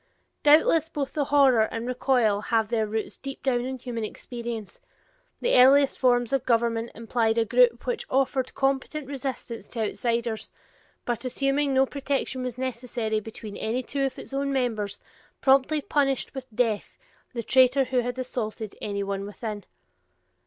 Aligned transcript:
Doubtless 0.41 0.89
both 0.89 1.13
the 1.13 1.25
horror 1.25 1.61
and 1.71 1.85
recoil 1.85 2.41
have 2.41 2.69
their 2.69 2.87
roots 2.87 3.17
deep 3.17 3.43
down 3.43 3.61
in 3.65 3.77
human 3.77 4.03
experience; 4.03 4.79
the 5.41 5.53
earliest 5.55 5.99
forms 5.99 6.33
of 6.33 6.43
government 6.43 6.89
implied 6.95 7.37
a 7.37 7.45
group 7.45 7.85
which 7.85 8.07
offered 8.09 8.55
competent 8.55 9.05
resistance 9.05 9.67
to 9.67 9.81
outsiders, 9.89 10.49
but 11.05 11.23
assuming 11.23 11.75
no 11.75 11.85
protection 11.85 12.41
was 12.41 12.57
necessary 12.57 13.19
between 13.19 13.55
any 13.55 13.83
two 13.83 14.03
of 14.03 14.17
its 14.17 14.33
own 14.33 14.51
members, 14.51 14.99
promptly 15.39 15.81
punished 15.81 16.33
with 16.33 16.47
death 16.51 16.97
the 17.33 17.43
traitor 17.43 17.83
who 17.83 17.99
had 17.99 18.17
assaulted 18.17 18.73
anyone 18.81 19.23
within. 19.23 19.65